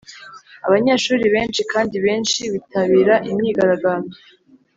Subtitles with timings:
[0.67, 4.17] abanyeshuri benshi kandi benshi bitabira imyigaragambyo.